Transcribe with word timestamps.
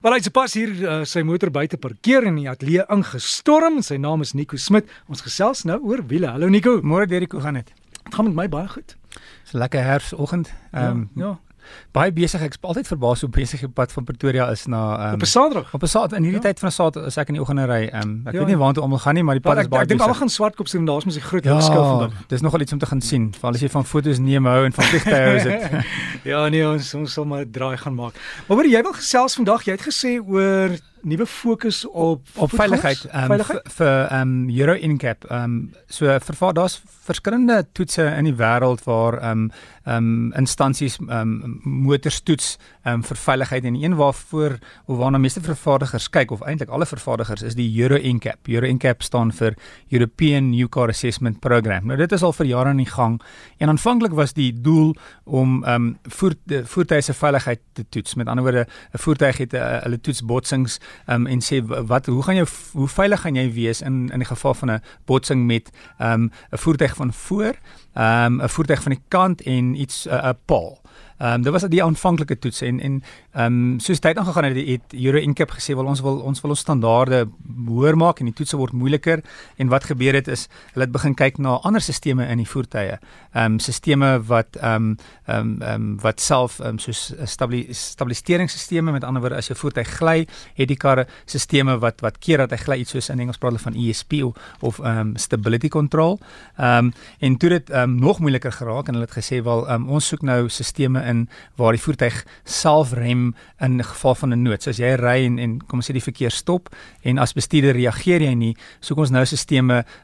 Wel 0.00 0.14
hy's 0.16 0.30
pas 0.32 0.52
hier 0.56 0.70
uh, 0.80 0.92
sy 1.04 1.20
motor 1.28 1.50
buite 1.52 1.76
parkeer 1.76 2.24
in 2.24 2.38
die 2.40 2.46
ateljee 2.48 2.86
ingestorm 2.94 3.82
sy 3.84 3.98
naam 4.00 4.22
is 4.24 4.30
Nico 4.32 4.56
Smit. 4.56 4.88
Ons 5.12 5.20
gesels 5.26 5.66
nou 5.68 5.76
oor 5.90 6.00
wiele. 6.08 6.30
Hallo 6.32 6.48
Nico. 6.48 6.78
Môre 6.80 7.04
Derrick, 7.04 7.36
hoe 7.36 7.42
gaan 7.44 7.58
dit? 7.60 7.68
Dit 7.98 8.16
gaan 8.16 8.30
met 8.30 8.38
my 8.38 8.46
baie 8.48 8.70
goed. 8.72 8.94
Dis 9.12 9.52
'n 9.52 9.60
lekker 9.60 9.84
herfsoggend. 9.84 10.48
Ehm 10.72 11.04
um, 11.04 11.10
ja, 11.20 11.26
ja 11.26 11.49
baie 11.92 12.12
besig. 12.12 12.42
Ek's 12.42 12.58
altyd 12.60 12.86
verbaas 12.86 13.20
hoe 13.24 13.30
besig 13.30 13.60
die 13.60 13.68
pad 13.68 13.92
van 13.92 14.04
Pretoria 14.04 14.48
is 14.50 14.66
na 14.66 15.10
um, 15.10 15.14
op 15.14 15.22
'n 15.22 15.26
Saterdag. 15.26 15.74
Op 15.74 15.82
'n 15.82 15.86
Saterdag 15.86 16.18
in 16.18 16.24
hierdie 16.24 16.42
ja. 16.42 16.48
tyd 16.48 16.58
van 16.58 16.68
'n 16.68 16.72
Saterdag 16.72 17.10
is 17.10 17.16
ek 17.16 17.28
in 17.28 17.34
die 17.34 17.42
oggende 17.42 17.66
ry. 17.66 17.82
Um, 17.92 18.22
ek 18.26 18.32
ja, 18.32 18.38
weet 18.38 18.46
nie 18.46 18.56
waartoe 18.56 18.82
almal 18.82 18.98
gaan 18.98 19.14
nie, 19.14 19.22
maar 19.22 19.34
die 19.34 19.42
pad 19.42 19.56
ek, 19.56 19.62
is 19.62 19.68
baie 19.68 19.80
besig. 19.80 19.82
Ek 19.82 19.88
dink 19.88 20.00
almal 20.00 20.20
gaan 20.20 20.28
swartkop 20.28 20.68
sien. 20.68 20.84
Daar's 20.84 21.04
mos 21.04 21.16
'n 21.16 21.20
groot 21.20 21.44
ja, 21.44 21.54
verskil 21.54 21.84
vandag. 21.84 22.12
Dis 22.28 22.40
nogal 22.40 22.60
iets 22.60 22.72
om 22.72 22.78
te 22.78 22.86
gaan 22.86 23.00
sien. 23.00 23.32
Veral 23.32 23.54
as 23.54 23.60
jy 23.60 23.68
van 23.68 23.84
foto's 23.84 24.18
neem 24.18 24.46
hou 24.46 24.64
en 24.64 24.72
van 24.72 24.84
vliegtye 24.84 25.34
is 25.36 25.42
dit. 25.42 25.62
ja 26.32 26.48
nee, 26.48 26.68
ons 26.68 26.94
ons 26.94 27.12
sal 27.12 27.24
maar 27.24 27.44
draai 27.50 27.76
gaan 27.76 27.94
maak. 27.94 28.14
Maar 28.46 28.56
hoor 28.56 28.66
jy 28.66 28.82
wil 28.82 28.92
gesels 28.92 29.34
vandag. 29.34 29.64
Jy 29.64 29.72
het 29.72 29.86
gesê 29.86 30.18
oor 30.20 30.78
nuwe 31.02 31.26
fokus 31.26 31.84
op 31.86 32.26
op 32.34 32.52
veiligheid 32.54 33.04
um, 33.14 33.42
vir 33.76 34.06
ehm 34.10 34.20
um, 34.20 34.50
Euro 34.50 34.74
NCAP. 34.74 35.24
Ehm 35.30 35.44
um, 35.44 35.72
so 35.88 36.18
vir 36.20 36.52
daar's 36.54 36.80
verskillende 37.04 37.66
toetse 37.72 38.04
in 38.18 38.28
die 38.28 38.36
wêreld 38.36 38.84
waar 38.84 39.18
ehm 39.18 39.30
um, 39.30 39.50
ehm 39.84 39.96
um, 39.96 40.32
instansies 40.38 40.98
ehm 41.00 41.32
um, 41.44 41.60
motors 41.64 42.20
toets 42.20 42.56
ehm 42.84 42.94
um, 42.94 43.02
vir 43.02 43.16
veiligheid 43.16 43.64
en 43.64 43.78
een 43.82 43.96
waarvoor 43.96 44.58
of 44.86 44.96
waarna 44.96 45.18
meeste 45.18 45.40
vervaardigers 45.40 46.10
kyk 46.10 46.30
of 46.30 46.42
eintlik 46.42 46.68
alle 46.68 46.86
vervaardigers 46.86 47.42
is 47.42 47.54
die 47.54 47.68
Euro 47.82 47.98
NCAP. 47.98 48.48
Euro 48.48 48.72
NCAP 48.72 49.02
staan 49.02 49.32
vir 49.32 49.56
European 49.88 50.50
New 50.50 50.68
Car 50.68 50.88
Assessment 50.88 51.40
Program. 51.40 51.86
Nou 51.86 51.96
dit 51.96 52.12
is 52.12 52.22
al 52.22 52.32
vir 52.32 52.46
jare 52.46 52.68
aan 52.68 52.82
die 52.82 52.90
gang 52.90 53.20
en 53.58 53.68
aanvanklik 53.68 54.12
was 54.12 54.32
die 54.32 54.52
doel 54.52 54.94
om 55.24 55.64
ehm 55.64 55.74
um, 55.74 55.98
voer, 56.08 56.34
voertuie 56.64 57.02
se 57.02 57.14
veiligheid 57.14 57.60
te 57.72 57.84
toets. 57.88 58.14
Met 58.14 58.28
ander 58.28 58.44
woorde, 58.44 58.66
'n 58.92 58.98
voertuig 58.98 59.36
het 59.36 59.54
uh, 59.54 59.82
hulle 59.82 60.00
toets 60.00 60.22
botsings 60.24 60.78
um, 61.06 61.26
en 61.26 61.40
sê 61.40 61.60
wat 61.64 62.06
hoe 62.06 62.22
gaan 62.22 62.36
jy 62.36 62.46
hoe 62.72 62.88
veilig 62.88 63.20
gaan 63.20 63.34
jy 63.34 63.52
wees 63.52 63.80
in 63.80 64.08
in 64.10 64.18
die 64.18 64.28
geval 64.28 64.54
van 64.54 64.70
'n 64.70 64.82
botsing 65.04 65.46
met 65.46 65.70
ehm, 65.98 66.22
'n 66.22 66.30
um, 66.50 66.58
voertuig 66.58 66.94
van 66.96 67.12
voor, 67.12 67.54
ehm, 67.94 68.34
'n 68.34 68.40
um, 68.40 68.48
voertuig 68.48 68.82
van 68.82 68.92
die 68.92 69.02
kant 69.08 69.42
en 69.42 69.80
iets 69.80 70.06
'n 70.06 70.12
uh, 70.12 70.30
paal. 70.44 70.80
Ehm 71.20 71.32
um, 71.32 71.42
dit 71.42 71.52
was 71.52 71.62
die 71.68 71.82
aanvanklike 71.84 72.38
toets 72.38 72.60
en 72.60 72.80
en 72.80 73.02
ehm 73.32 73.44
um, 73.44 73.80
soos 73.80 73.98
tyd 74.00 74.16
aangegaan 74.18 74.44
het 74.44 74.56
het 74.56 74.94
Euro 75.04 75.20
NCAP 75.20 75.50
gesê 75.52 75.74
wel 75.76 75.84
ons 75.84 76.00
wil 76.00 76.20
ons 76.20 76.40
wil 76.40 76.50
ons 76.50 76.60
standaarde 76.60 77.28
hoër 77.66 77.96
maak 77.96 78.20
en 78.20 78.30
die 78.30 78.34
toetse 78.34 78.56
word 78.56 78.72
moeiliker 78.72 79.20
en 79.56 79.68
wat 79.68 79.84
gebeur 79.84 80.16
het 80.16 80.28
is 80.28 80.46
hulle 80.72 80.86
het 80.86 80.92
begin 80.92 81.14
kyk 81.14 81.38
na 81.38 81.58
ander 81.60 81.80
stelsels 81.80 82.24
in 82.24 82.40
die 82.40 82.48
voertuie. 82.48 82.96
Ehm 83.32 83.44
um, 83.44 83.58
stelsels 83.58 84.26
wat 84.26 84.56
ehm 84.56 84.74
um, 84.74 84.96
ehm 85.26 85.38
um, 85.40 85.62
ehm 85.62 85.74
um, 85.74 85.98
wat 86.00 86.20
self 86.20 86.58
ehm 86.60 86.68
um, 86.68 86.78
soos 86.78 87.12
stabiliseringsstelsels 87.24 88.92
met 88.92 89.04
ander 89.04 89.20
woorde 89.20 89.36
as 89.36 89.46
jou 89.46 89.58
voertuig 89.58 89.88
gly, 89.88 90.26
het 90.54 90.68
die 90.68 90.76
karre 90.76 91.06
stelsels 91.26 91.80
wat 91.80 92.00
wat 92.00 92.18
keer 92.18 92.38
dat 92.38 92.50
hy 92.50 92.56
gly 92.56 92.78
iets 92.80 92.90
soos 92.90 93.08
in 93.08 93.20
Engels 93.20 93.36
praat 93.36 93.52
hulle 93.52 93.62
van 93.62 93.76
ESP 93.76 94.12
of 94.60 94.78
ehm 94.78 94.98
um, 94.98 95.16
stability 95.16 95.68
control. 95.68 96.18
Ehm 96.56 96.84
um, 96.84 96.92
en 97.18 97.36
toe 97.36 97.48
dit 97.48 97.70
ehm 97.70 97.79
um, 97.82 97.94
nog 98.00 98.18
moeiliker 98.18 98.52
geraak 98.52 98.88
en 98.88 98.98
hulle 98.98 99.06
het 99.06 99.16
gesê 99.16 99.42
wel 99.44 99.64
um, 99.70 99.88
ons 99.88 100.06
soek 100.06 100.22
nou 100.26 100.48
stelsels 100.48 100.68
in 100.70 101.28
waar 101.56 101.72
die 101.72 101.82
voertuig 101.82 102.24
self 102.44 102.92
rem 102.92 103.34
in 103.60 103.84
geval 103.84 104.14
van 104.14 104.32
'n 104.34 104.42
nood. 104.42 104.62
So 104.62 104.70
as 104.70 104.78
jy 104.78 104.94
ry 104.96 105.24
en 105.24 105.38
en 105.38 105.58
kom 105.66 105.78
ons 105.78 105.90
sê 105.90 105.92
die 105.92 106.02
verkeer 106.02 106.30
stop 106.30 106.68
en 107.02 107.18
as 107.18 107.32
bestuurder 107.32 107.74
reageer 107.74 108.20
jy 108.20 108.34
nie, 108.34 108.56
soek 108.80 108.98
ons 108.98 109.10
nou 109.10 109.24
stelsels 109.24 109.40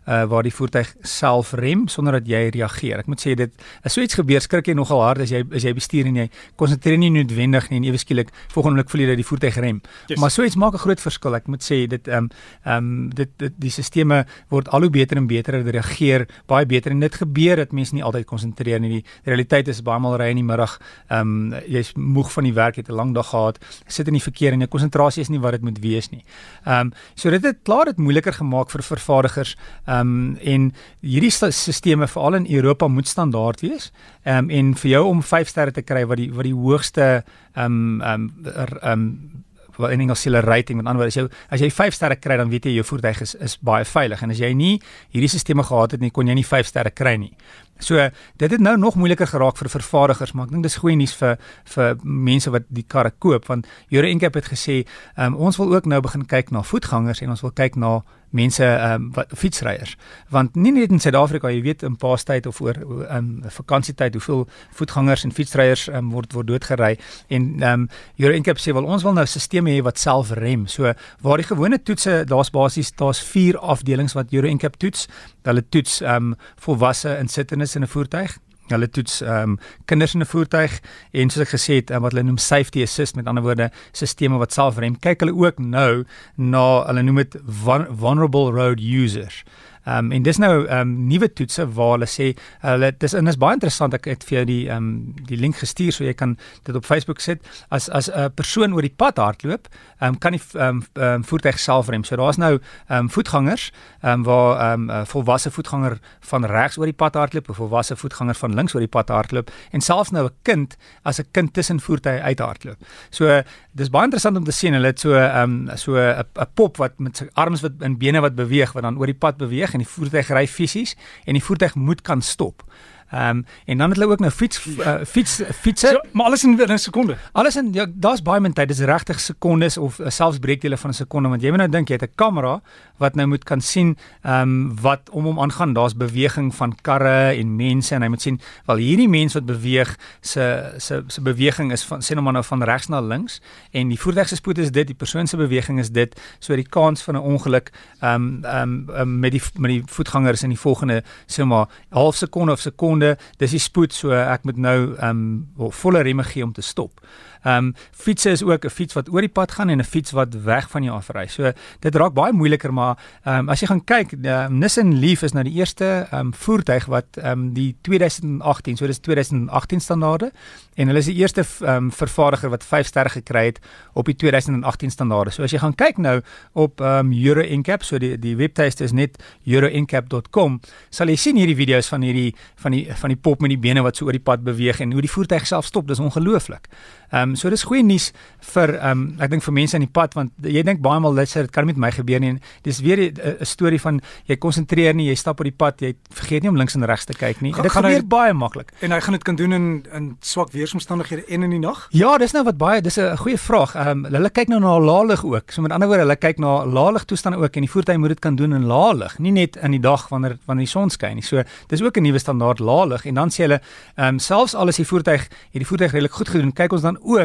uh, 0.06 0.24
waar 0.24 0.42
die 0.42 0.52
voertuig 0.52 0.94
self 1.02 1.52
rem 1.52 1.88
sonder 1.88 2.12
dat 2.12 2.26
jy 2.26 2.50
reageer. 2.50 2.98
Ek 2.98 3.06
moet 3.06 3.20
sê 3.20 3.34
dit 3.34 3.52
as 3.82 3.92
so 3.92 4.00
iets 4.00 4.14
gebeur, 4.14 4.40
skrik 4.40 4.66
jy 4.68 4.74
nogal 4.74 5.02
hard 5.02 5.20
as 5.20 5.30
jy 5.30 5.44
as 5.54 5.62
jy 5.62 5.72
bestuur 5.74 6.06
en 6.06 6.16
jy 6.16 6.30
konsentreer 6.56 6.98
nie 6.98 7.10
noodwendig 7.10 7.70
nie 7.70 7.76
en 7.76 7.84
ewe 7.84 7.98
skielik 7.98 8.30
volgende 8.52 8.76
oomblik 8.76 8.92
voel 8.92 9.02
jy 9.02 9.08
dat 9.08 9.20
die 9.20 9.26
voertuig 9.26 9.56
rem. 9.62 9.80
Yes. 10.08 10.20
Maar 10.20 10.30
so 10.30 10.44
iets 10.44 10.56
maak 10.56 10.74
'n 10.74 10.78
groot 10.78 11.00
verskil. 11.00 11.34
Ek 11.34 11.46
moet 11.46 11.62
sê 11.62 11.86
dit 11.86 12.08
ehm 12.08 12.16
um, 12.16 12.30
ehm 12.64 12.76
um, 12.76 13.10
dit, 13.10 13.30
dit 13.38 13.52
die 13.58 13.70
stelsels 13.70 14.26
word 14.50 14.68
al 14.68 14.80
hoe 14.80 14.90
beter 14.90 15.16
en 15.16 15.26
beter 15.26 15.54
en 15.54 15.64
reageer 15.64 16.26
baie 16.46 16.66
beter 16.66 16.90
en 16.90 17.00
dit 17.00 17.14
gebeur 17.14 17.65
dat 17.66 17.76
mense 17.76 17.94
nie 17.94 18.04
altyd 18.04 18.26
konsentreer 18.26 18.80
nie. 18.80 19.00
Die 19.00 19.04
realiteit 19.24 19.68
is 19.68 19.82
baie 19.82 20.00
maal 20.00 20.16
ry 20.16 20.30
in 20.30 20.42
die 20.42 20.46
middag 20.46 20.78
Ehm 21.08 21.52
um, 21.52 21.60
jy's 21.70 21.92
moeg 21.94 22.30
van 22.32 22.46
die 22.48 22.54
werk, 22.54 22.76
jy 22.76 22.82
het 22.82 22.90
'n 22.90 22.96
lang 22.96 23.14
dag 23.14 23.28
gehad, 23.28 23.58
sit 23.86 24.06
in 24.06 24.14
die 24.14 24.22
verkeer 24.22 24.52
en 24.52 24.58
jou 24.58 24.68
konsentrasie 24.68 25.20
is 25.20 25.28
nie 25.28 25.38
wat 25.38 25.52
dit 25.52 25.62
moet 25.62 25.78
wees 25.78 26.10
nie. 26.10 26.24
Ehm 26.64 26.80
um, 26.80 26.92
so 27.14 27.30
dit 27.30 27.42
het 27.42 27.58
klaar 27.62 27.84
dit 27.84 27.96
moeiliker 27.96 28.32
gemaak 28.32 28.70
vir 28.70 28.82
vervaardigers. 28.82 29.56
Ehm 29.86 30.00
um, 30.00 30.36
en 30.36 30.72
hierdie 31.00 31.30
stelsels 31.30 31.80
veral 32.10 32.34
in 32.34 32.46
Europa 32.50 32.88
moet 32.88 33.08
standaard 33.08 33.60
wees. 33.60 33.92
Ehm 34.24 34.38
um, 34.38 34.50
en 34.50 34.74
vir 34.74 34.90
jou 34.90 35.04
om 35.06 35.22
5 35.22 35.48
sterre 35.48 35.72
te 35.72 35.82
kry 35.82 36.06
wat 36.06 36.16
die 36.16 36.32
wat 36.32 36.44
die 36.44 36.54
hoogste 36.54 37.24
ehm 37.54 37.64
um, 37.64 38.00
ehm 38.00 38.30
um, 38.44 38.44
ehm 38.82 38.92
um, 38.92 39.44
wat 39.82 39.92
in 39.94 40.00
Engels 40.00 40.24
hulle 40.24 40.40
rating 40.44 40.80
met 40.80 40.86
ander 40.86 41.02
woorde 41.02 41.14
as 41.14 41.20
jy 41.20 41.54
as 41.54 41.64
jy 41.64 41.70
5 41.70 41.94
sterre 41.94 42.16
kry 42.16 42.36
dan 42.40 42.50
weet 42.52 42.68
jy 42.68 42.76
jou 42.78 42.86
voertuig 42.86 43.20
is 43.26 43.34
is 43.34 43.58
baie 43.60 43.84
veilig 43.84 44.22
en 44.22 44.34
as 44.34 44.40
jy 44.42 44.52
nie 44.54 44.74
hierdie 45.14 45.28
stelsels 45.28 45.68
gehad 45.68 45.96
het 45.96 46.00
nie 46.00 46.10
kon 46.10 46.28
jy 46.28 46.34
nie 46.34 46.46
5 46.46 46.66
sterre 46.66 46.90
kry 46.90 47.16
nie. 47.20 47.32
So 47.78 48.08
dit 48.36 48.50
het 48.50 48.60
nou 48.60 48.76
nog 48.76 48.94
moeiliker 48.94 49.26
geraak 49.26 49.56
vir 49.56 49.70
vervaardigers, 49.70 50.32
maar 50.32 50.46
ek 50.46 50.54
dink 50.56 50.62
dis 50.62 50.78
goeie 50.80 50.96
nuus 50.96 51.14
vir 51.14 51.36
vir 51.74 51.96
mense 52.02 52.50
wat 52.50 52.68
die 52.68 52.84
karre 52.88 53.12
koop 53.18 53.48
want 53.50 53.66
Euro 53.90 54.08
NCAP 54.08 54.34
het 54.40 54.52
gesê 54.52 54.76
um, 55.16 55.36
ons 55.36 55.56
wil 55.60 55.74
ook 55.74 55.86
nou 55.86 56.00
begin 56.00 56.26
kyk 56.26 56.50
na 56.50 56.62
voetgangers 56.62 57.20
en 57.22 57.34
ons 57.34 57.44
wil 57.44 57.52
kyk 57.52 57.76
na 57.76 58.00
mense 58.36 58.64
ehm 58.64 58.92
um, 58.92 59.10
wat 59.14 59.32
fietsryers. 59.34 59.96
Want 60.30 60.54
nie 60.54 60.72
net 60.72 60.90
in 60.90 61.00
Suid-Afrika 61.00 61.50
jy 61.52 61.62
weet 61.64 61.82
in 61.86 61.96
paastyd 62.00 62.46
of 62.46 62.60
oor 62.60 62.76
ehm 62.76 63.16
um, 63.16 63.50
vakansietyd 63.58 64.18
hoeveel 64.18 64.46
voetgangers 64.78 65.24
en 65.24 65.32
fietsryers 65.32 65.86
um, 65.88 66.10
word 66.14 66.32
word 66.36 66.50
doodgery. 66.50 66.96
En 67.28 67.48
ehm 67.62 67.86
um, 67.86 67.88
Euro 68.16 68.38
NCAP 68.38 68.60
sê 68.62 68.74
wel 68.76 68.84
ons 68.84 69.02
wil 69.06 69.16
nou 69.16 69.26
stelsels 69.26 69.70
hê 69.70 69.78
wat 69.82 69.98
self 69.98 70.30
rem. 70.36 70.66
So 70.66 70.92
waar 71.22 71.42
die 71.42 71.48
gewone 71.48 71.78
toetse 71.82 72.24
daar's 72.28 72.50
basies 72.50 72.92
daar's 72.96 73.22
vier 73.22 73.58
afdelings 73.58 74.16
wat 74.18 74.32
Euro 74.32 74.50
NCAP 74.52 74.76
toets. 74.76 75.08
Hulle 75.44 75.64
toets 75.68 76.00
ehm 76.02 76.32
um, 76.32 76.34
volwasse 76.60 77.16
insittendes 77.18 77.65
in 77.74 77.82
'n 77.82 77.88
voertuig 77.88 78.38
Hulle 78.66 78.88
toets 78.90 79.20
ehm 79.22 79.50
um, 79.50 79.58
kinders 79.84 80.14
in 80.14 80.20
'n 80.20 80.26
voertuig 80.26 80.80
en 81.12 81.30
soos 81.30 81.42
ek 81.46 81.54
gesê 81.54 81.74
het 81.78 81.90
um, 81.90 82.02
wat 82.02 82.12
hulle 82.12 82.24
noem 82.26 82.38
safety 82.38 82.82
assist 82.82 83.14
met 83.14 83.26
ander 83.26 83.42
woorde 83.42 83.70
sisteme 83.92 84.38
wat 84.42 84.52
selfrem. 84.52 84.98
Kyk 84.98 85.20
hulle 85.20 85.34
ook 85.34 85.58
nou 85.58 86.04
na 86.34 86.64
hulle 86.86 87.02
noem 87.02 87.22
dit 87.22 87.36
vulnerable 87.46 88.50
road 88.50 88.80
users. 88.80 89.44
Ehm 89.86 90.06
um, 90.06 90.12
en 90.12 90.22
dis 90.22 90.38
nou 90.42 90.66
ehm 90.66 90.80
um, 90.80 91.06
nuwe 91.06 91.28
toetse 91.32 91.64
waar 91.76 91.92
hulle 91.94 92.08
sê 92.10 92.32
hulle 92.60 92.90
dis 92.98 93.12
en 93.14 93.26
is 93.30 93.38
baie 93.38 93.54
interessant 93.54 93.94
ek 93.94 94.08
het 94.10 94.24
vir 94.26 94.38
jou 94.38 94.44
die 94.48 94.62
ehm 94.66 94.76
um, 94.76 95.26
die 95.28 95.38
link 95.38 95.60
gestuur 95.62 95.92
so 95.94 96.04
jy 96.04 96.14
kan 96.14 96.36
dit 96.66 96.74
op 96.74 96.84
Facebook 96.84 97.20
sit 97.22 97.46
as 97.70 97.86
as 97.88 98.10
'n 98.10 98.32
persoon 98.34 98.74
oor 98.74 98.82
die 98.82 98.96
pad 98.96 99.22
hardloop 99.22 99.68
ehm 100.00 100.08
um, 100.08 100.18
kan 100.18 100.32
die 100.32 100.42
ehm 100.54 100.82
um, 100.94 101.24
voertuig 101.24 101.58
self 101.58 101.88
rem. 101.88 102.04
So 102.04 102.16
daar's 102.16 102.36
nou 102.36 102.58
ehm 102.58 102.98
um, 102.98 103.10
voetgangers 103.10 103.70
ehm 104.02 104.12
um, 104.12 104.22
waar 104.24 104.72
ehm 104.72 104.90
um, 104.90 105.06
volwasse 105.06 105.50
voetganger 105.50 105.98
van 106.20 106.44
regs 106.44 106.78
oor 106.78 106.86
die 106.86 107.00
pad 107.04 107.14
hardloop, 107.14 107.48
'n 107.48 107.54
volwasse 107.54 107.96
voetganger 107.96 108.34
van 108.34 108.54
links 108.54 108.74
oor 108.74 108.80
die 108.80 108.94
pad 108.98 109.08
hardloop 109.08 109.50
en 109.70 109.80
selfs 109.80 110.10
nou 110.10 110.26
'n 110.26 110.34
kind 110.42 110.76
as 111.02 111.20
'n 111.20 111.26
kind 111.30 111.52
tussen 111.54 111.80
voertuie 111.80 112.20
uithardloop. 112.22 112.76
So 113.10 113.42
dis 113.72 113.90
baie 113.90 114.04
interessant 114.04 114.36
om 114.36 114.44
te 114.44 114.52
sien 114.52 114.72
hulle 114.72 114.86
het 114.86 115.00
so 115.00 115.14
ehm 115.14 115.68
um, 115.68 115.76
so 115.76 115.96
'n 115.96 116.24
pop 116.54 116.76
wat 116.76 116.98
met 116.98 117.16
sy 117.16 117.28
arms 117.34 117.60
wat 117.60 117.72
in 117.80 117.98
bene 117.98 118.20
wat 118.20 118.34
beweeg 118.34 118.72
wat 118.72 118.82
dan 118.82 118.98
oor 118.98 119.06
die 119.06 119.14
pad 119.14 119.36
beweeg 119.36 119.75
en 119.76 119.84
die 119.84 119.90
voertuig 119.90 120.32
ry 120.32 120.46
fisies 120.48 120.96
en 121.28 121.36
die 121.36 121.44
voertuig 121.44 121.76
moet 121.76 122.02
kan 122.06 122.24
stop. 122.24 122.64
Ehm 123.10 123.36
um, 123.36 123.44
en 123.64 123.78
dan 123.78 123.88
het 123.88 123.98
hulle 123.98 124.10
ook 124.12 124.18
nou 124.18 124.32
fiets 124.32 124.66
uh, 124.66 124.94
fiets 125.04 125.40
fietsse, 125.60 125.86
so, 125.86 126.08
maar 126.12 126.26
alles 126.26 126.44
in 126.44 126.58
'n 126.58 126.78
sekonde. 126.78 127.16
Alles 127.32 127.56
in 127.56 127.72
ja, 127.72 127.86
daar's 127.88 128.22
baie 128.22 128.40
min 128.40 128.52
tyd. 128.52 128.68
Dis 128.68 128.78
regtig 128.78 129.20
sekondes 129.20 129.78
of 129.78 129.98
uh, 129.98 130.08
selfs 130.08 130.38
breekdele 130.38 130.76
van 130.76 130.90
'n 130.90 130.94
sekonde 130.94 131.28
want 131.28 131.42
jy 131.42 131.48
moet 131.48 131.58
nou 131.58 131.68
dink 131.68 131.88
jy 131.88 131.94
het 131.94 132.02
'n 132.02 132.14
kamera 132.14 132.60
wat 132.96 133.14
nou 133.14 133.26
moet 133.28 133.44
kan 133.44 133.60
sien 133.60 133.96
ehm 134.22 134.42
um, 134.42 134.80
wat 134.80 135.10
om 135.10 135.24
hom 135.24 135.40
aangaan. 135.40 135.72
Daar's 135.72 135.96
beweging 135.96 136.54
van 136.54 136.74
karre 136.82 137.36
en 137.36 137.56
mense 137.56 137.94
en 137.94 138.02
hy 138.02 138.08
moet 138.08 138.22
sien 138.22 138.40
wel 138.66 138.76
hierdie 138.76 139.08
mens 139.08 139.34
wat 139.34 139.46
beweeg 139.46 139.96
se 140.20 140.72
se 140.76 141.04
se 141.06 141.20
beweging 141.20 141.72
is 141.72 141.84
van 141.84 142.00
sê 142.00 142.14
nou 142.14 142.22
maar 142.22 142.32
nou 142.32 142.44
van 142.44 142.62
regs 142.62 142.88
na 142.88 143.00
links 143.00 143.40
en 143.70 143.88
die 143.88 144.00
voertuig 144.00 144.28
se 144.28 144.34
spoed 144.34 144.58
is 144.58 144.70
dit, 144.70 144.86
die 144.86 144.96
persoon 144.96 145.26
se 145.26 145.36
beweging 145.36 145.78
is 145.78 145.90
dit. 145.90 146.20
So 146.38 146.56
die 146.56 146.68
kans 146.68 147.02
van 147.02 147.14
'n 147.14 147.20
ongeluk 147.20 147.70
ehm 148.00 148.14
um, 148.14 148.44
ehm 148.44 148.62
um, 148.62 148.90
um, 148.98 149.18
met 149.18 149.30
die 149.30 149.42
met 149.54 149.70
die 149.70 149.82
voetgangers 149.86 150.42
in 150.42 150.48
die 150.48 150.58
volgende 150.58 151.02
sê 151.26 151.44
maar 151.44 151.68
half 151.90 152.16
sekonde 152.16 152.52
of 152.52 152.60
sekonde 152.60 152.95
sekonde, 152.96 153.16
dis 153.38 153.54
die 153.54 153.62
spoed 153.62 153.94
so 153.94 154.14
ek 154.14 154.44
moet 154.44 154.58
nou 154.58 154.96
ehm 154.96 155.22
um, 155.60 155.70
volle 155.72 156.02
remme 156.02 156.24
gee 156.24 156.44
om 156.44 156.52
te 156.52 156.62
stop. 156.62 157.00
Ehm 157.46 157.66
um, 157.66 157.74
fietsse 157.94 158.30
is 158.30 158.42
ook 158.42 158.64
'n 158.64 158.70
fiets 158.70 158.94
wat 158.94 159.08
oor 159.12 159.20
die 159.20 159.30
pad 159.30 159.52
gaan 159.52 159.68
en 159.68 159.78
'n 159.78 159.84
fiets 159.84 160.10
wat 160.10 160.34
weg 160.34 160.70
van 160.70 160.82
jou 160.82 160.96
af 160.96 161.08
ry. 161.08 161.26
So 161.26 161.52
dit 161.80 161.94
raak 161.94 162.12
baie 162.12 162.32
moeiliker 162.32 162.72
maar 162.72 162.98
ehm 163.24 163.38
um, 163.38 163.48
as 163.48 163.60
jy 163.60 163.66
gaan 163.66 163.84
kyk, 163.84 164.12
uh, 164.12 164.48
Nissan 164.48 164.98
Leaf 164.98 165.22
is 165.22 165.32
nou 165.32 165.44
die 165.44 165.54
eerste 165.54 166.08
ehm 166.10 166.26
um, 166.26 166.34
voertuig 166.34 166.86
wat 166.86 167.06
ehm 167.16 167.30
um, 167.30 167.52
die 167.52 167.76
2018, 167.82 168.76
so 168.76 168.86
dis 168.86 168.98
2018 168.98 169.80
standaarde 169.80 170.32
en 170.74 170.86
hulle 170.86 170.98
is 170.98 171.06
die 171.06 171.14
eerste 171.14 171.44
ehm 171.60 171.76
um, 171.76 171.92
vervaardiger 171.92 172.50
wat 172.50 172.64
5 172.64 172.86
sterre 172.86 173.08
gekry 173.08 173.44
het 173.44 173.58
op 173.92 174.04
die 174.04 174.16
2018 174.16 174.90
standaarde. 174.90 175.30
So 175.30 175.42
as 175.42 175.50
jy 175.50 175.58
gaan 175.58 175.74
kyk 175.74 175.98
nou 175.98 176.20
op 176.52 176.80
ehm 176.80 177.06
um, 177.06 177.12
Euro 177.12 177.42
NCAP, 177.42 177.82
so 177.82 177.98
die 177.98 178.18
die 178.18 178.36
webtuiste 178.36 178.84
is 178.84 178.92
net 178.92 179.22
euroncap.com, 179.46 180.60
sal 180.90 181.08
jy 181.08 181.16
sien 181.16 181.36
hierdie 181.36 181.56
video's 181.56 181.88
van 181.88 182.02
hierdie 182.02 182.34
van 182.56 182.72
die 182.72 182.86
van 182.94 183.08
die 183.08 183.20
pop 183.20 183.40
met 183.40 183.50
die 183.50 183.60
bene 183.60 183.82
wat 183.82 183.96
so 183.96 184.04
oor 184.04 184.12
die 184.12 184.22
pad 184.22 184.44
beweeg 184.44 184.80
en 184.80 184.92
hoe 184.92 185.00
die 185.00 185.10
voertuig 185.10 185.46
self 185.46 185.66
stop. 185.66 185.86
Dis 185.86 186.00
ongelooflik. 186.00 186.68
Ehm 187.10 187.30
um, 187.30 187.35
so 187.36 187.50
dis 187.50 187.62
goeie 187.62 187.82
nuus 187.82 188.12
vir 188.52 188.74
ehm 188.76 188.90
um, 188.90 189.20
ek 189.20 189.30
dink 189.30 189.42
vir 189.42 189.52
mense 189.52 189.76
in 189.76 189.84
die 189.84 189.92
pad 189.92 190.14
want 190.14 190.32
jy 190.42 190.62
dink 190.62 190.80
baie 190.84 191.00
maal 191.00 191.16
sê 191.26 191.42
dit 191.44 191.52
kan 191.52 191.66
met 191.66 191.76
my 191.76 191.90
gebeur 191.90 192.20
nie. 192.20 192.38
Dis 192.62 192.80
weer 192.80 192.98
'n 192.98 193.44
storie 193.44 193.80
van 193.80 194.00
jy 194.26 194.36
konsentreer 194.36 194.94
nie, 194.94 195.08
jy 195.08 195.14
stap 195.14 195.40
op 195.40 195.44
die 195.44 195.52
pad, 195.52 195.80
jy 195.80 195.94
vergeet 196.10 196.42
nie 196.42 196.50
om 196.50 196.56
links 196.56 196.74
en 196.74 196.84
regs 196.84 197.04
te 197.04 197.14
kyk 197.14 197.40
nie. 197.40 197.52
Ga, 197.52 197.62
dit 197.62 197.72
gebeur 197.72 198.06
baie 198.06 198.32
maklik. 198.32 198.72
En 198.80 198.90
hy 198.90 199.00
gaan 199.00 199.12
dit 199.12 199.24
kan 199.24 199.36
doen 199.36 199.52
in 199.52 199.86
in 199.92 200.16
swak 200.20 200.52
weeromstandighede 200.52 201.24
en 201.28 201.42
in 201.42 201.50
die 201.50 201.58
nag? 201.58 201.88
Ja, 201.90 202.18
dis 202.18 202.32
nou 202.32 202.44
wat 202.44 202.58
baie 202.58 202.80
dis 202.80 202.98
'n 202.98 203.16
goeie 203.16 203.38
vraag. 203.38 203.74
Ehm 203.74 204.04
um, 204.04 204.12
hulle 204.12 204.30
kyk 204.30 204.48
nou 204.48 204.60
na 204.60 204.78
laalig 204.78 205.24
ook. 205.24 205.50
So 205.50 205.62
met 205.62 205.72
ander 205.72 205.88
woorde, 205.88 206.02
hulle 206.02 206.16
kyk 206.16 206.38
na 206.38 206.64
laalig 206.64 207.04
toestande 207.04 207.38
ook 207.38 207.56
en 207.56 207.62
die 207.62 207.70
voertuig 207.70 207.98
moet 207.98 208.08
dit 208.08 208.20
kan 208.20 208.36
doen 208.36 208.52
in 208.52 208.64
laalig, 208.64 209.18
nie 209.18 209.32
net 209.32 209.56
in 209.56 209.70
die 209.70 209.80
dag 209.80 210.08
wanneer 210.08 210.38
wanneer 210.46 210.64
die 210.64 210.72
son 210.72 210.90
skyn 210.90 211.14
nie. 211.14 211.22
So 211.22 211.42
dis 211.68 211.82
ook 211.82 211.96
'n 211.96 212.02
nuwe 212.02 212.18
standaard 212.18 212.58
laalig 212.58 213.06
en 213.06 213.14
dan 213.14 213.30
sê 213.30 213.42
hulle 213.46 213.60
ehm 213.96 214.06
um, 214.08 214.18
selfs 214.18 214.54
al 214.54 214.68
is 214.68 214.76
die 214.76 214.86
voertuig 214.86 215.22
het 215.22 215.60
die 215.62 215.66
voertuig 215.66 215.92
redelik 215.92 216.12
goed 216.12 216.28
gedoen, 216.28 216.52
kyk 216.52 216.72
ons 216.72 216.82
dan 216.82 216.98
ook 217.02 217.15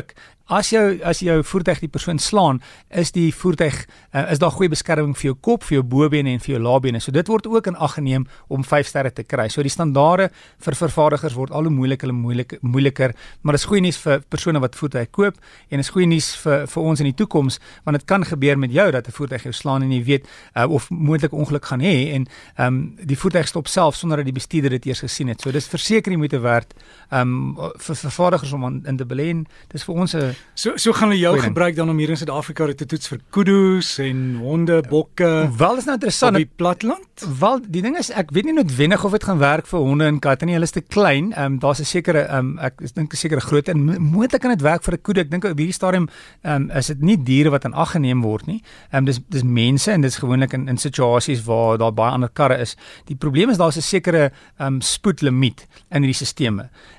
as 0.51 0.69
jou 0.73 0.83
as 1.07 1.21
jou 1.23 1.37
voertuig 1.47 1.79
die 1.85 1.89
persoon 1.91 2.19
slaan, 2.19 2.59
is 2.89 3.13
die 3.15 3.29
voertuig 3.35 3.75
uh, 4.11 4.25
is 4.33 4.39
daar 4.41 4.51
goeie 4.51 4.71
beskerming 4.71 5.13
vir 5.15 5.31
jou 5.31 5.35
kop, 5.47 5.63
vir 5.63 5.77
jou 5.77 5.83
bobene 5.93 6.33
en 6.35 6.41
vir 6.43 6.55
jou 6.55 6.61
laabene. 6.61 6.99
So 6.99 7.15
dit 7.15 7.27
word 7.31 7.47
ook 7.47 7.69
in 7.71 7.77
ag 7.79 7.95
geneem 7.95 8.27
om 8.51 8.65
5 8.67 8.89
sterre 8.89 9.13
te 9.15 9.23
kry. 9.23 9.47
So 9.49 9.63
die 9.63 9.71
standaarde 9.71 10.29
vir 10.65 10.77
vervaardigers 10.77 11.37
word 11.39 11.55
al 11.55 11.69
hoe 11.69 11.73
moeiliker 11.73 12.11
en 12.11 12.19
moeiliker, 12.19 12.59
moeiliker, 12.61 13.15
maar 13.41 13.55
dis 13.55 13.67
goeie 13.69 13.83
nuus 13.83 13.99
vir 14.03 14.25
persone 14.27 14.59
wat 14.63 14.75
voertuie 14.75 15.07
koop 15.11 15.39
en 15.71 15.83
is 15.83 15.91
goeie 15.93 16.09
nuus 16.09 16.33
vir 16.43 16.67
vir 16.71 16.89
ons 16.91 17.03
in 17.03 17.09
die 17.09 17.15
toekoms 17.15 17.59
want 17.85 17.99
dit 17.99 18.07
kan 18.07 18.25
gebeur 18.27 18.59
met 18.59 18.73
jou 18.75 18.89
dat 18.91 19.07
'n 19.07 19.15
voertuig 19.15 19.43
jou 19.43 19.53
slaan 19.53 19.83
en 19.83 19.91
jy 19.91 20.03
weet 20.03 20.27
uh, 20.55 20.67
of 20.67 20.89
moontlik 20.89 21.31
ongeluk 21.31 21.65
gaan 21.65 21.81
hê 21.81 22.11
en 22.15 22.27
ehm 22.57 22.67
um, 22.67 22.95
die 23.01 23.17
voertuig 23.17 23.47
stop 23.47 23.67
self 23.67 23.95
sonder 23.95 24.17
dat 24.17 24.25
die 24.25 24.33
bestuurder 24.33 24.69
dit 24.69 24.85
eers 24.85 24.99
gesien 24.99 25.27
het. 25.27 25.41
So 25.41 25.51
dis 25.51 25.67
verseker 25.67 26.11
jy 26.11 26.17
moet 26.17 26.31
werd 26.31 26.73
ehm 27.09 27.21
um, 27.21 27.71
vir 27.77 27.95
vervaardigers 27.95 28.51
om 28.51 28.81
in 28.85 28.97
te 28.97 29.05
belê. 29.05 29.31
Dis 29.67 29.80
vir 29.83 29.95
ons 29.95 30.13
'n 30.15 30.35
So 30.53 30.77
so 30.77 30.91
gaan 30.93 31.09
hulle 31.09 31.21
jou 31.21 31.31
Goeie 31.33 31.47
gebruik 31.47 31.75
dan 31.75 31.89
om 31.89 31.97
hier 31.97 32.09
in 32.09 32.17
Suid-Afrika 32.17 32.73
te 32.73 32.85
toets 32.85 33.07
vir 33.07 33.19
kudu's 33.29 33.97
en 33.99 34.35
honde, 34.43 34.83
bokke. 34.89 35.49
Wel 35.57 35.77
is 35.77 35.85
nou 35.85 35.95
interessant 35.95 36.35
op 36.35 36.43
die 36.43 36.49
platteland. 36.55 37.23
Wel 37.39 37.61
die 37.65 37.81
ding 37.81 37.97
is 37.97 38.09
ek 38.09 38.31
weet 38.31 38.45
nie 38.45 38.53
noodwendig 38.53 39.03
of 39.03 39.11
dit 39.11 39.23
gaan 39.23 39.39
werk 39.39 39.65
vir 39.67 39.79
honde 39.79 40.05
en 40.05 40.19
katte 40.19 40.45
nie. 40.45 40.53
Hulle 40.53 40.69
is 40.69 40.71
te 40.71 40.81
klein. 40.81 41.31
Ehm 41.33 41.53
um, 41.53 41.59
daar's 41.59 41.79
'n 41.79 41.85
sekere 41.85 42.27
ehm 42.27 42.37
um, 42.37 42.59
ek 42.59 42.77
dink 42.93 43.13
'n 43.13 43.17
sekere 43.17 43.41
grootte 43.41 43.71
en 43.71 44.01
moontlik 44.01 44.41
kan 44.41 44.51
dit 44.51 44.61
werk 44.61 44.83
vir 44.83 44.93
'n 44.93 45.01
kudu. 45.01 45.19
Ek 45.21 45.31
dink 45.31 45.43
op 45.45 45.57
hierdie 45.57 45.73
stadium 45.73 46.09
ehm 46.43 46.69
um, 46.69 46.77
is 46.77 46.87
dit 46.87 47.01
nie 47.01 47.17
diere 47.23 47.49
wat 47.49 47.65
aan 47.65 47.73
ag 47.73 47.91
geneem 47.91 48.21
word 48.21 48.45
nie. 48.45 48.61
Ehm 48.91 48.97
um, 48.97 49.05
dis 49.05 49.19
dis 49.29 49.43
mense 49.43 49.91
en 49.91 50.01
dis 50.01 50.17
gewoonlik 50.17 50.53
in 50.53 50.67
in 50.67 50.77
situasies 50.77 51.43
waar 51.45 51.77
daar 51.77 51.93
baie 51.93 52.11
ander 52.11 52.29
karre 52.29 52.57
is. 52.57 52.75
Die 53.05 53.15
probleem 53.15 53.49
is 53.49 53.57
daar's 53.57 53.77
'n 53.77 53.81
sekere 53.81 54.31
ehm 54.59 54.67
um, 54.67 54.81
spoedlimiet 54.81 55.67
in 55.89 56.03
hierdie 56.03 56.13
stelsels. 56.13 56.31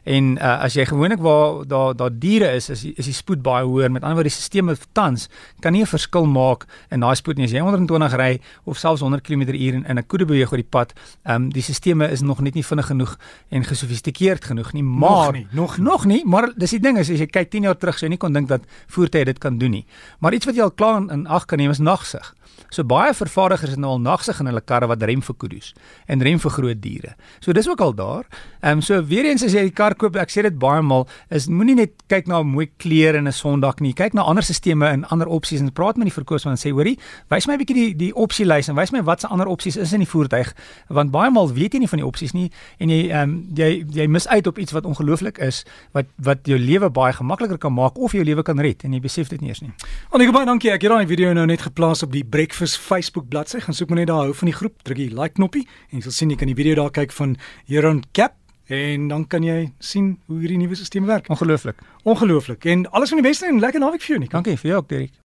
En 0.04 0.36
uh, 0.36 0.62
as 0.62 0.74
jy 0.74 0.84
gewoonlik 0.86 1.20
waar 1.22 1.66
daar 1.66 1.96
daar 1.96 2.10
diere 2.10 2.52
is, 2.54 2.68
is 2.72 2.84
is 2.96 3.08
die 3.08 3.16
spoed 3.16 3.42
baie 3.44 3.64
hoër. 3.64 3.92
Met 3.92 4.02
ander 4.02 4.18
woorde, 4.20 4.32
die 4.32 4.36
stelsel 4.36 4.76
tans 4.92 5.28
kan 5.60 5.72
nie 5.72 5.82
'n 5.82 5.86
verskil 5.86 6.26
maak 6.26 6.66
in 6.90 7.00
daai 7.00 7.14
spoed 7.16 7.36
nie. 7.36 7.44
As 7.44 7.52
jy 7.52 7.60
120 7.60 8.16
ry 8.16 8.40
of 8.64 8.78
selfs 8.78 9.00
100 9.00 9.22
km/h 9.22 9.88
in 9.88 9.98
'n 9.98 10.06
koede 10.06 10.26
beweeg 10.26 10.50
oor 10.52 10.58
die 10.58 10.70
pad, 10.70 10.92
ehm 11.24 11.34
um, 11.34 11.50
die 11.50 11.62
stelsel 11.62 12.10
is 12.10 12.22
nog 12.22 12.40
net 12.40 12.54
nie 12.54 12.64
vinnig 12.64 12.86
genoeg 12.86 13.18
en 13.50 13.64
gesofistikeerd 13.64 14.44
genoeg 14.44 14.72
nie. 14.72 14.82
Maar 14.82 15.10
nog 15.10 15.32
nie, 15.32 15.46
nog, 15.50 15.78
nog 15.78 16.04
nie, 16.04 16.24
maar 16.24 16.52
dis 16.56 16.70
die 16.70 16.80
ding 16.80 16.98
is 16.98 17.10
as 17.10 17.18
jy 17.18 17.26
kyk 17.26 17.50
10 17.50 17.62
jaar 17.62 17.78
terug, 17.78 17.98
sou 17.98 18.06
jy 18.06 18.10
nie 18.10 18.18
kon 18.18 18.32
dink 18.32 18.48
dat 18.48 18.62
voertuie 18.86 19.24
dit 19.24 19.38
kan 19.38 19.58
doen 19.58 19.70
nie. 19.70 19.86
Maar 20.20 20.34
iets 20.34 20.46
wat 20.46 20.54
jy 20.54 20.62
al 20.62 20.70
klaar 20.70 21.02
in 21.10 21.26
ag 21.26 21.46
kan 21.46 21.58
neem 21.58 21.70
is 21.70 21.78
nagsig. 21.78 22.34
So 22.70 22.84
baie 22.84 23.14
vervaardigers 23.14 23.70
het 23.70 23.78
nou 23.78 23.90
al 23.96 24.00
nagsig 24.00 24.40
in 24.40 24.46
hulle 24.46 24.60
karre 24.60 24.86
wat 24.86 25.02
rem 25.02 25.22
vir 25.22 25.34
kudu's 25.34 25.72
en 26.06 26.22
rem 26.22 26.38
vir 26.38 26.50
groot 26.50 26.80
diere. 26.80 27.14
So 27.40 27.52
dis 27.52 27.68
ook 27.68 27.80
al 27.80 27.94
daar. 27.94 28.24
Ehm 28.62 28.78
um, 28.78 28.82
so 28.82 29.02
weer 29.04 29.24
eens 29.24 29.44
as 29.44 29.52
jy 29.52 29.62
die 29.62 29.76
kar 29.76 29.94
koop, 29.94 30.16
ek 30.16 30.30
sê 30.30 30.42
dit 30.42 30.58
baie 30.58 30.82
maal, 30.82 31.08
is 31.30 31.48
moenie 31.48 31.74
net 31.74 31.92
kyk 32.08 32.26
na 32.26 32.40
'n 32.40 32.46
mooi 32.46 32.70
kleur 32.78 33.16
en 33.16 33.28
'n 33.28 33.32
sondak 33.32 33.80
nie. 33.80 33.92
Kyk 33.92 34.14
na 34.14 34.22
ander 34.22 34.42
stelsels 34.42 34.92
en 34.92 35.04
ander 35.04 35.26
opsies 35.26 35.60
en 35.60 35.72
praat 35.72 35.96
met 35.96 36.06
die 36.06 36.14
verkoopsman 36.14 36.54
en 36.54 36.58
sê 36.58 36.70
hoorie, 36.70 36.98
wys 37.28 37.46
my 37.46 37.54
'n 37.54 37.58
bietjie 37.58 37.74
die 37.74 37.94
die 37.96 38.12
opsielys 38.14 38.68
en 38.68 38.76
wys 38.76 38.92
my 38.92 39.02
wat 39.02 39.20
se 39.20 39.26
ander 39.26 39.46
opsies 39.46 39.76
is 39.76 39.92
in 39.92 40.02
die 40.02 40.08
voertuig 40.08 40.52
want 40.88 41.10
baie 41.10 41.30
maal 41.30 41.50
weet 41.52 41.74
jy 41.74 41.78
nie 41.78 41.88
van 41.88 41.98
die 42.02 42.06
opsies 42.06 42.32
nie 42.32 42.50
en 42.78 42.88
jy 42.88 43.08
ehm 43.10 43.22
um, 43.22 43.48
jy 43.54 43.84
jy 43.90 44.06
mis 44.06 44.28
uit 44.28 44.46
op 44.46 44.58
iets 44.58 44.72
wat 44.72 44.84
ongelooflik 44.84 45.38
is 45.38 45.64
wat 45.92 46.06
wat 46.16 46.46
jou 46.46 46.58
lewe 46.58 46.90
baie 46.90 47.12
gemakliker 47.12 47.58
kan 47.58 47.72
maak 47.72 47.98
of 47.98 48.12
jou 48.12 48.24
lewe 48.24 48.42
kan 48.42 48.60
red 48.60 48.84
en 48.84 48.92
jy 48.92 49.00
besef 49.00 49.28
dit 49.28 49.40
nie 49.40 49.48
eens 49.48 49.62
nie. 49.62 49.72
Annie, 50.10 50.30
baie 50.32 50.46
dankie. 50.46 50.70
Ek 50.72 50.82
het 50.82 50.90
daai 50.90 51.06
video 51.06 51.32
nou 51.32 51.46
net 51.46 51.62
geplaas 51.62 52.02
op 52.02 52.12
die 52.12 52.24
Breakfast 52.42 52.78
Facebook 52.78 53.28
bladsy. 53.28 53.60
Gaan 53.60 53.74
soek 53.74 53.88
maar 53.88 53.98
net 53.98 54.08
daar 54.10 54.24
hou 54.26 54.34
van 54.34 54.48
die 54.50 54.56
groep, 54.56 54.80
druk 54.82 54.98
die 54.98 55.12
like 55.14 55.36
knoppie 55.38 55.62
en 55.92 56.00
jy 56.00 56.02
sal 56.08 56.16
sien 56.16 56.32
jy 56.32 56.38
kan 56.40 56.50
die 56.50 56.56
video 56.58 56.74
daar 56.80 56.90
kyk 56.90 57.14
van 57.14 57.36
Heron 57.70 58.02
Cap 58.18 58.34
en 58.66 59.06
dan 59.12 59.28
kan 59.30 59.46
jy 59.46 59.68
sien 59.78 60.16
hoe 60.26 60.40
hierdie 60.42 60.58
nuwe 60.58 60.74
stelsel 60.74 61.06
werk. 61.06 61.30
Ongelooflik. 61.30 61.86
Ongelooflik. 62.02 62.66
En 62.66 62.88
alles 62.90 63.14
van 63.14 63.22
die 63.22 63.28
beste 63.30 63.46
en 63.46 63.62
lekker 63.62 63.84
naweek 63.84 64.02
vir 64.02 64.16
jou, 64.16 64.22
Nik. 64.24 64.34
Dankie 64.34 64.58
vir 64.58 64.74
jou 64.74 64.82
ook, 64.82 64.90
Derek. 64.90 65.21